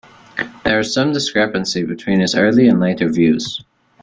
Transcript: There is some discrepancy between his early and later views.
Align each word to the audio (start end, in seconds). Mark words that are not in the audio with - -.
There 0.65 0.79
is 0.79 0.95
some 0.95 1.13
discrepancy 1.13 1.83
between 1.83 2.21
his 2.21 2.33
early 2.33 2.67
and 2.67 2.79
later 2.79 3.07
views. 3.07 3.63